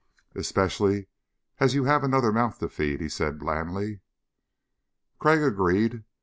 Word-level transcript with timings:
"Especially 0.33 1.05
as 1.59 1.75
you 1.75 1.83
have 1.83 2.03
another 2.03 2.31
mouth 2.31 2.57
to 2.57 2.69
feed," 2.69 3.01
he 3.01 3.07
said 3.07 3.37
blandly. 3.37 3.99
Crag 5.19 5.43
agreed. 5.43 6.03